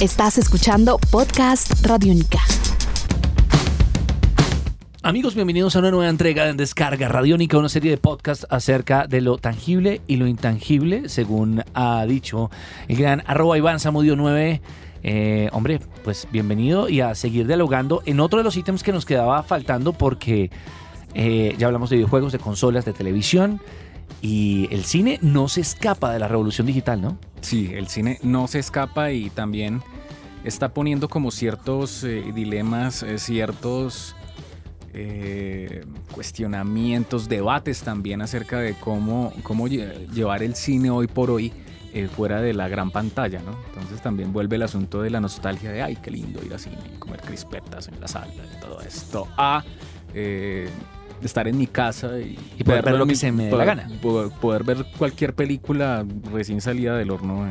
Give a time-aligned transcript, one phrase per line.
[0.00, 2.38] Estás escuchando Podcast Radiónica.
[5.02, 9.20] Amigos, bienvenidos a una nueva entrega de Descarga Radiónica, una serie de podcasts acerca de
[9.20, 12.50] lo tangible y lo intangible, según ha dicho
[12.88, 14.62] el gran arroba Iván Samudio 9.
[15.02, 19.04] Eh, hombre, pues bienvenido y a seguir dialogando en otro de los ítems que nos
[19.04, 20.50] quedaba faltando porque
[21.12, 23.60] eh, ya hablamos de videojuegos, de consolas, de televisión
[24.22, 27.18] y el cine no se escapa de la revolución digital, ¿no?
[27.40, 29.82] Sí, el cine no se escapa y también
[30.44, 34.14] está poniendo como ciertos eh, dilemas, ciertos
[34.92, 41.52] eh, cuestionamientos, debates también acerca de cómo, cómo llevar el cine hoy por hoy
[41.92, 43.56] eh, fuera de la gran pantalla, ¿no?
[43.68, 46.76] Entonces también vuelve el asunto de la nostalgia de, ay, qué lindo ir al cine
[46.92, 49.64] y comer crispetas en la sala y todo esto, a
[50.14, 50.68] eh,
[51.26, 53.88] estar en mi casa y, poder, ver lo que se me dé la gana.
[54.00, 57.46] Poder, ver cualquier película recién salida del horno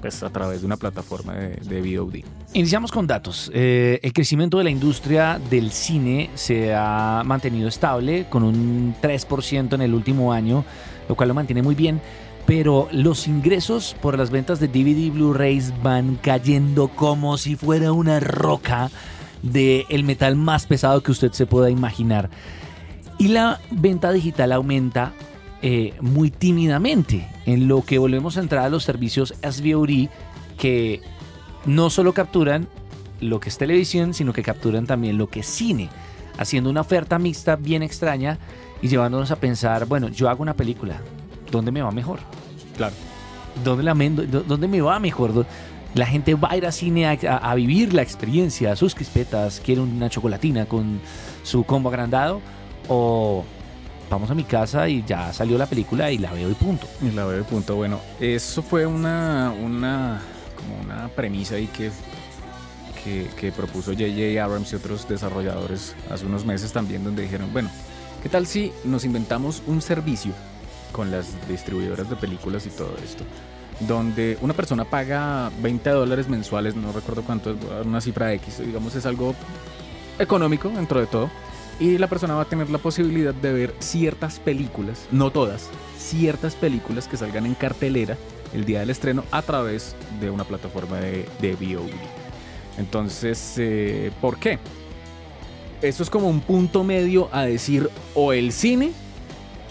[0.00, 2.16] pues, a través de una plataforma de, de VOD.
[2.52, 3.50] Iniciamos con datos.
[3.54, 9.72] Eh, el crecimiento de la industria del cine se ha mantenido estable con un 3%
[9.72, 10.64] en el último año,
[11.08, 12.02] lo cual lo mantiene muy bien.
[12.46, 17.92] Pero los ingresos por las ventas de DVD y Blu-rays van cayendo como si fuera
[17.92, 18.90] una roca
[19.42, 22.28] de el metal más pesado que usted se pueda imaginar.
[23.18, 25.12] Y la venta digital aumenta
[25.62, 30.08] eh, muy tímidamente, en lo que volvemos a entrar a los servicios SVOD
[30.58, 31.00] que
[31.64, 32.68] no solo capturan
[33.20, 35.88] lo que es televisión, sino que capturan también lo que es cine,
[36.36, 38.38] haciendo una oferta mixta bien extraña
[38.82, 41.00] y llevándonos a pensar, bueno, yo hago una película,
[41.50, 42.18] ¿dónde me va mejor?
[42.76, 42.94] Claro.
[43.64, 45.46] ¿Dónde, la, dónde me va mejor?
[45.94, 50.10] La gente va a ir a cine a, vivir la experiencia, sus crispetas, quiere una
[50.10, 51.00] chocolatina con
[51.44, 52.42] su combo agrandado
[52.88, 53.44] o
[54.10, 56.86] vamos a mi casa y ya salió la película y la veo y punto.
[57.02, 57.76] Y la veo y punto.
[57.76, 60.20] Bueno, eso fue una, una,
[60.56, 61.90] como una premisa ahí que,
[63.38, 64.42] que, propuso J.J.
[64.42, 67.68] Abrams y otros desarrolladores hace unos meses también, donde dijeron, bueno,
[68.22, 70.32] ¿qué tal si nos inventamos un servicio
[70.92, 73.24] con las distribuidoras de películas y todo esto?
[73.80, 79.04] donde una persona paga 20 dólares mensuales, no recuerdo cuánto, una cifra X, digamos es
[79.04, 79.34] algo
[80.18, 81.28] económico dentro de todo,
[81.80, 86.54] y la persona va a tener la posibilidad de ver ciertas películas, no todas, ciertas
[86.54, 88.16] películas que salgan en cartelera
[88.52, 91.90] el día del estreno a través de una plataforma de, de VOD.
[92.78, 94.58] Entonces, eh, ¿por qué?
[95.82, 98.92] Eso es como un punto medio a decir o el cine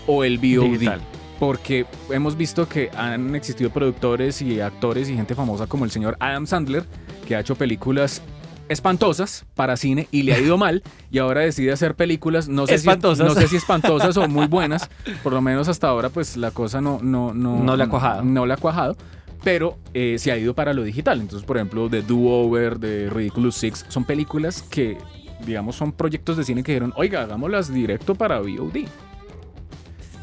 [0.05, 0.99] o el VOD.
[1.39, 6.15] Porque hemos visto que han existido productores y actores y gente famosa como el señor
[6.19, 6.85] Adam Sandler,
[7.27, 8.21] que ha hecho películas
[8.69, 12.47] espantosas para cine y le ha ido mal y ahora decide hacer películas.
[12.47, 14.89] No sé, si, no sé si espantosas o muy buenas.
[15.23, 18.23] Por lo menos hasta ahora pues la cosa no no no no le ha cuajado.
[18.23, 18.95] no le ha cuajado
[19.43, 21.19] pero eh, se ha ido para lo digital.
[21.19, 24.97] Entonces por ejemplo The Do Over de Ridiculous Six son películas que
[25.45, 28.87] digamos son proyectos de cine que dijeron oiga hagámoslas directo para VOD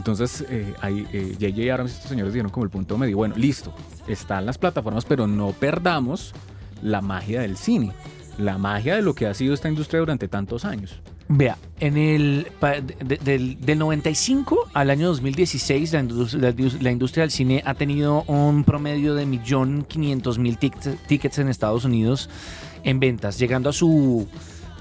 [0.00, 1.60] entonces, eh, ahí J.J.
[1.60, 3.18] Eh, Abrams y estos señores dieron como el punto medio.
[3.18, 3.74] Bueno, listo,
[4.08, 6.32] están las plataformas, pero no perdamos
[6.80, 7.92] la magia del cine
[8.38, 11.00] la magia de lo que ha sido esta industria durante tantos años.
[11.32, 12.48] Vea, en el
[13.04, 19.14] del, 95 al año 2016 la industria, la, industria, del cine ha tenido un promedio
[19.14, 22.28] de 1.500.000 tickets, en Estados Unidos
[22.82, 24.26] en ventas, llegando a su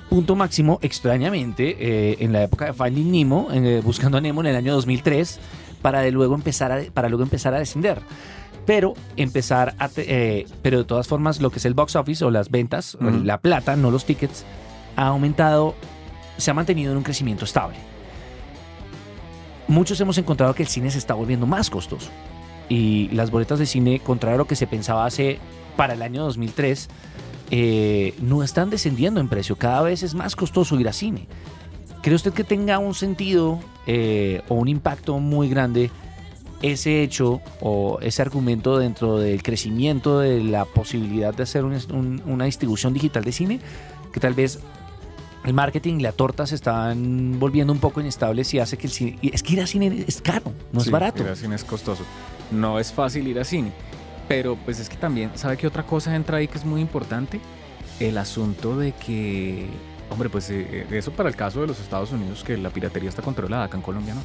[0.09, 4.47] punto máximo extrañamente eh, en la época de Finding Nemo, eh, buscando a Nemo en
[4.47, 5.39] el año 2003,
[5.83, 8.01] para, de luego empezar para luego empezar a descender
[8.69, 9.89] pero empezar a...
[9.97, 13.39] Eh, pero de todas formas, lo que es el box office o las ventas, la
[13.41, 14.45] plata, no los tickets,
[14.95, 15.73] ha aumentado,
[16.37, 17.77] se ha mantenido en un crecimiento estable.
[19.67, 22.11] Muchos hemos encontrado que el cine se está volviendo más costoso
[22.69, 25.39] y las boletas de cine, contrario a lo que se pensaba hace
[25.75, 26.89] para el año 2003,
[27.49, 29.55] eh, no están descendiendo en precio.
[29.55, 31.27] Cada vez es más costoso ir a cine.
[32.03, 35.89] ¿Cree usted que tenga un sentido eh, o un impacto muy grande
[36.61, 42.93] ese hecho o ese argumento dentro del crecimiento de la posibilidad de hacer una distribución
[42.93, 43.59] digital de cine,
[44.11, 44.59] que tal vez
[45.45, 48.93] el marketing y la torta se están volviendo un poco inestables y hace que el
[48.93, 49.19] cine...
[49.21, 51.23] Es que ir a cine es caro, no es barato.
[51.23, 52.03] Ir a cine es costoso.
[52.51, 53.71] No es fácil ir a cine.
[54.27, 57.39] Pero pues es que también, ¿sabe qué otra cosa entra ahí que es muy importante?
[57.99, 59.67] El asunto de que,
[60.09, 63.21] hombre, pues eh, eso para el caso de los Estados Unidos, que la piratería está
[63.21, 64.21] controlada, acá en Colombia no.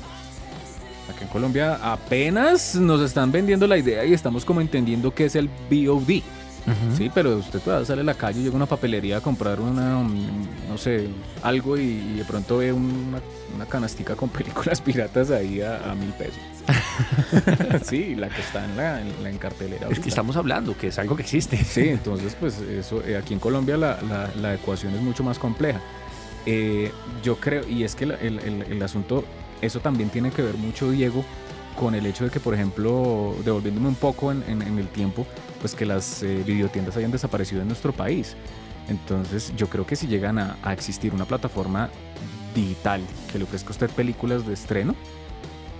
[1.09, 5.37] Acá en Colombia apenas nos están vendiendo la idea y estamos como entendiendo qué es
[5.37, 6.23] el VOD.
[6.97, 9.99] Sí, pero usted todavía sale a la calle, llega a una papelería a comprar una,
[9.99, 11.09] mm, no sé,
[11.43, 13.21] algo y, de pronto ve una,
[13.55, 16.41] una, canastica con películas piratas ahí a, mil pesos.
[17.87, 19.89] sí, la que está en la, en, cartelera.
[19.91, 21.63] Es que estamos hablando, que es algo que existe.
[21.63, 23.99] Sí, entonces pues eso, eh, aquí en Colombia la,
[24.41, 25.81] la, ecuación es mucho más compleja.
[26.47, 26.93] Eh,
[27.23, 29.25] yo creo, y es que el, el, el asunto,
[29.65, 31.25] eso también tiene que ver mucho, Diego,
[31.79, 35.27] con el hecho de que, por ejemplo, devolviéndome un poco en, el tiempo,
[35.61, 38.37] pues que las eh, videotiendas hayan desaparecido en nuestro país.
[38.89, 41.91] Entonces yo creo que si llegan a, existir una plataforma
[42.55, 43.01] digital
[43.33, 44.95] que le ofrezca a usted películas de estreno,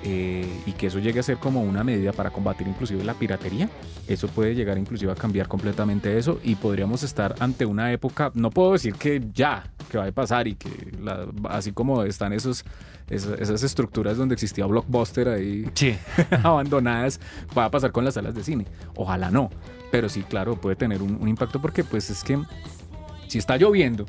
[0.05, 3.71] eh, y que eso llegue a ser como una medida para combatir inclusive la piratería,
[4.07, 8.51] eso puede llegar inclusive a cambiar completamente eso y podríamos estar ante una época, no
[8.51, 10.71] puedo decir que ya, que va a pasar y que
[11.49, 12.65] así como están esos
[13.11, 15.71] esas, estructuras donde existía Blockbuster ahí
[16.43, 17.21] abandonadas,
[17.57, 18.67] va a pasar con las salas de cine.
[18.97, 19.51] Ojalá no,
[19.91, 22.39] pero sí, claro, puede tener un, impacto porque pues es que
[23.29, 24.07] si está lloviendo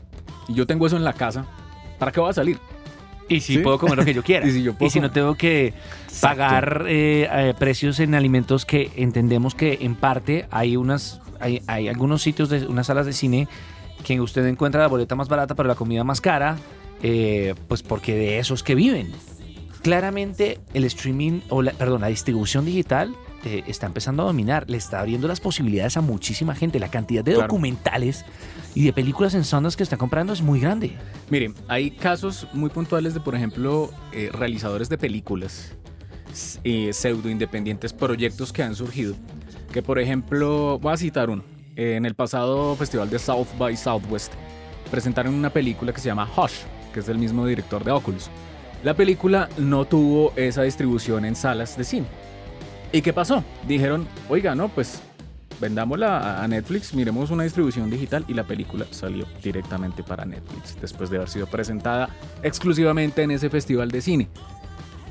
[0.48, 1.45] y yo tengo eso en la casa,
[2.00, 2.59] ¿para qué voy a salir?
[3.27, 4.48] Y si puedo comer lo que yo quiera.
[4.48, 5.74] y si, no tengo que
[6.22, 11.89] pagar eh, eh, precios en alimentos que entendemos que en parte hay unas hay, hay,
[11.89, 13.48] algunos sitios de unas salas de cine
[14.04, 16.57] que usted encuentra la boleta más barata pero la comida más cara
[17.01, 19.12] eh, pues porque de esos que viven.
[19.81, 24.77] Claramente el streaming, o la, perdón, la distribución digital eh, está empezando a dominar, le
[24.77, 26.80] está abriendo las posibilidades a muchísima gente.
[26.80, 28.25] La cantidad de documentales
[28.75, 30.95] y de películas en sondas que está comprando es muy grande.
[31.31, 35.72] Miren, hay casos muy puntuales de, por ejemplo, eh, realizadores de películas,
[36.33, 39.16] pseudo independientes, proyectos que han surgido.
[39.72, 41.44] Que, por ejemplo, voy a citar uno.
[41.77, 44.33] en el pasado festival de South by Southwest
[44.92, 46.62] presentaron una película que se llama Hush
[46.95, 48.30] que es el mismo director de Oculus.
[48.81, 52.06] La película no tuvo esa distribución en salas de cine.
[52.94, 53.44] ¿Y qué pasó?
[53.68, 55.01] Dijeron, oiga, no, pues
[55.59, 61.09] vendámosla a Netflix, miremos una distribución digital y la película salió directamente para Netflix después
[61.09, 62.09] de haber sido presentada
[62.43, 64.29] exclusivamente en ese festival de cine.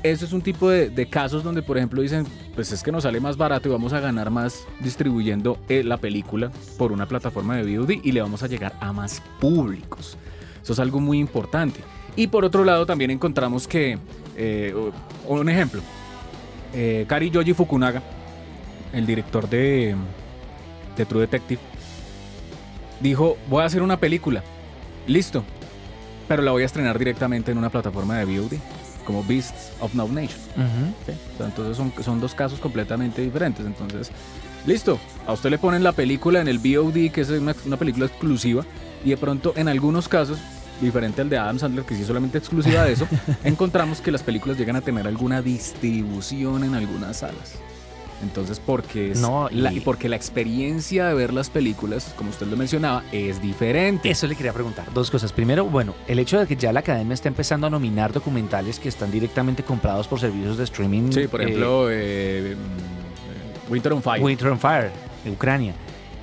[0.03, 3.19] Eso es un tipo de, casos donde, por ejemplo, dicen, pues es que nos sale
[3.19, 7.79] más barato y vamos a ganar más distribuyendo eh, la película por una plataforma de
[7.79, 10.15] VOD y le vamos a llegar a más públicos.
[10.61, 11.79] Eso es algo muy importante.
[12.15, 13.97] Y por otro lado también encontramos que,
[14.37, 14.75] eh,
[15.27, 15.81] un ejemplo,
[16.71, 18.03] eh, Kari Yoji Fukunaga,
[18.93, 19.95] el director de,
[20.95, 21.61] de True Detective,
[22.99, 24.43] dijo, voy a hacer una película,
[25.07, 25.43] listo,
[26.27, 28.53] pero la voy a estrenar directamente en una plataforma de VOD,
[29.05, 30.39] como Beasts of No Nation.
[31.39, 33.65] entonces son, son dos casos completamente diferentes.
[33.65, 34.11] Entonces,
[34.65, 38.07] listo, a usted le ponen la película en el VOD, que es una, una película
[38.07, 38.65] exclusiva,
[39.03, 40.39] y de pronto en algunos casos
[40.81, 43.07] diferente al de Adam Sandler, que sí es solamente exclusiva de eso,
[43.43, 47.53] encontramos que las películas llegan a tener alguna distribución en algunas salas.
[48.25, 49.55] Entonces, porque es no, y...
[49.55, 54.09] La, porque la experiencia de ver las películas, como usted lo mencionaba, es diferente.
[54.09, 54.91] Eso le quería preguntar.
[54.93, 55.31] Dos cosas.
[55.31, 58.89] Primero, bueno, el hecho de que ya la academia está empezando a nominar documentales que
[58.89, 61.11] están directamente comprados por servicios de streaming.
[61.11, 62.55] Sí, por ejemplo, eh, eh,
[63.69, 64.23] Winter on Fire.
[64.23, 64.91] Winter on Fire,
[65.23, 65.73] de Ucrania.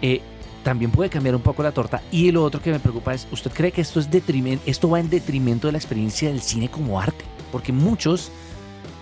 [0.03, 0.21] Eh,
[0.65, 2.03] también puede cambiar un poco la torta.
[2.11, 5.01] Y lo otro que me preocupa es, ¿usted cree que esto, es detrimento, esto va
[5.01, 7.25] en detrimento de la experiencia del cine como arte?
[7.51, 8.31] Porque muchos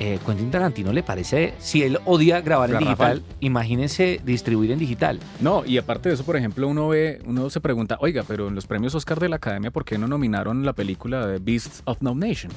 [0.00, 5.20] eh, Quentin Tarantino le parece, si él odia grabar en digital, imagínese distribuir en digital.
[5.40, 8.54] No, y aparte de eso, por ejemplo, uno ve, uno se pregunta, oiga, pero en
[8.54, 12.00] los premios Oscar de la Academia, ¿por qué no nominaron la película de Beasts of
[12.00, 12.50] No Nation?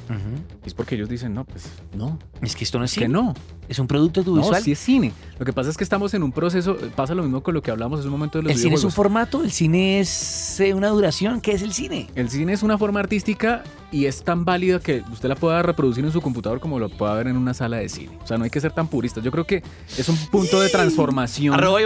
[0.66, 2.18] Es porque ellos dicen, no, pues no.
[2.42, 3.08] Es que esto no es, cine.
[3.08, 3.34] Que no.
[3.68, 4.60] Es un producto audiovisual.
[4.60, 5.12] No, sí es cine.
[5.38, 7.72] Lo que pasa es que estamos en un proceso, pasa lo mismo con lo que
[7.72, 10.74] hablamos en un momento de los El cine es un formato, el cine es eh,
[10.74, 11.42] una duración.
[11.42, 12.08] ¿Qué es el cine?
[12.16, 16.04] El cine es una forma artística y es tan válida que usted la pueda reproducir
[16.04, 18.18] en su computador como lo pueda ver en una sala de cine.
[18.24, 19.24] O sea, no hay que ser tan puristas.
[19.24, 19.64] Yo creo que
[19.98, 21.54] es un punto de transformación.
[21.54, 21.86] Arroba y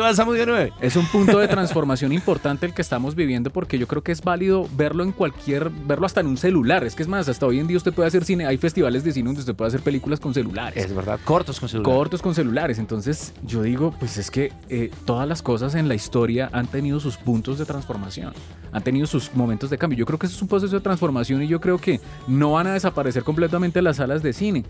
[0.82, 4.22] Es un punto de transformación importante el que estamos viviendo porque yo creo que es
[4.22, 6.84] válido verlo en cualquier, verlo hasta en un celular.
[6.84, 8.46] Es que es más, hasta hoy en día usted puede hacer cine.
[8.46, 10.86] Hay festivales de cine donde usted puede hacer películas con celulares.
[10.86, 11.98] Es verdad, cortos con celulares.
[11.98, 12.80] Cortos con celulares.
[12.80, 17.00] Entonces, yo digo, pues es que eh, todas las cosas en la historia han tenido
[17.00, 18.34] sus puntos de transformación.
[18.72, 19.98] Han tenido sus momentos de cambio.
[19.98, 22.68] Yo creo que eso es un proceso de transformación y yo creo que no van
[22.68, 24.66] a desaparecer completamente las salas de cine.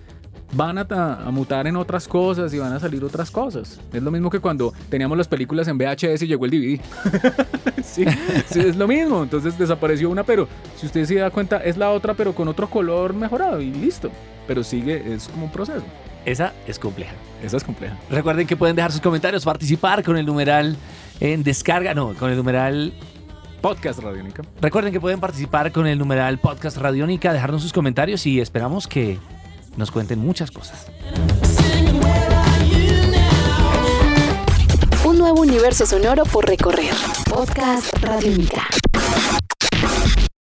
[0.53, 3.79] Van a, mutar en otras cosas y van a salir otras cosas.
[3.91, 6.81] Es lo mismo que cuando teníamos las películas en VHS y llegó el DVD.
[7.83, 8.05] sí,
[8.55, 9.23] es lo mismo.
[9.23, 12.69] Entonces desapareció una, pero si usted se da cuenta, es la otra, pero con otro
[12.69, 14.09] color mejorado y listo.
[14.47, 15.83] Pero sigue, es como un proceso.
[16.25, 17.13] Esa es compleja.
[17.43, 17.97] Esa es compleja.
[18.09, 20.75] Recuerden que pueden dejar sus comentarios, participar con el numeral
[21.19, 22.93] en descarga, no, con el numeral
[23.61, 24.43] Podcast Radiónica.
[24.61, 29.19] Recuerden que pueden participar con el numeral Podcast Radiónica, dejarnos sus comentarios y esperamos que
[29.77, 30.87] nos cuenten muchas cosas.
[35.05, 36.93] Un nuevo universo sonoro por recorrer.
[37.29, 38.67] Podcast Radiónica.